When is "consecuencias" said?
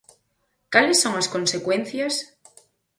1.35-2.13